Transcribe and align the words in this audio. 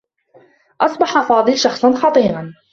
أصبح 0.81 1.21
فاضل 1.29 1.57
شخصا 1.57 1.93
خطيرا. 1.95 2.53